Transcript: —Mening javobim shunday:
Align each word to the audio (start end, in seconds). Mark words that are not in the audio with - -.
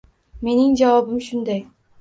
—Mening 0.47 0.73
javobim 0.81 1.23
shunday: 1.29 1.65